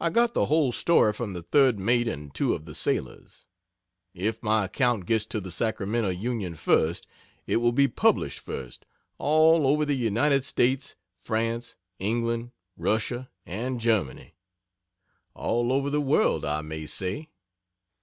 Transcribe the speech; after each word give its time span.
I 0.00 0.08
got 0.08 0.32
the 0.32 0.46
whole 0.46 0.72
story 0.72 1.12
from 1.12 1.34
the 1.34 1.42
third 1.42 1.78
mate 1.78 2.08
and 2.08 2.34
two 2.34 2.54
of 2.54 2.64
the 2.64 2.74
sailors. 2.74 3.44
If 4.14 4.42
my 4.42 4.64
account 4.64 5.04
gets 5.04 5.26
to 5.26 5.38
the 5.38 5.50
Sacramento 5.50 6.08
Union 6.08 6.54
first, 6.54 7.06
it 7.46 7.56
will 7.58 7.72
be 7.72 7.88
published 7.88 8.40
first 8.40 8.86
all 9.18 9.66
over 9.66 9.84
the 9.84 9.92
United 9.98 10.46
States, 10.46 10.96
France, 11.12 11.76
England, 11.98 12.52
Russia 12.78 13.28
and 13.44 13.78
Germany 13.78 14.34
all 15.34 15.74
over 15.74 15.90
the 15.90 16.00
world; 16.00 16.46
I 16.46 16.62
may 16.62 16.86
say. 16.86 17.28